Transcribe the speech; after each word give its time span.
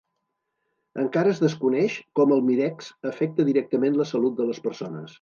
Encara 1.03 1.33
es 1.33 1.41
desconeix 1.43 1.99
com 2.21 2.35
el 2.39 2.43
mirex 2.49 2.91
afecta 3.13 3.49
directament 3.53 4.01
la 4.03 4.13
salut 4.15 4.43
de 4.43 4.53
les 4.53 4.69
persones. 4.69 5.09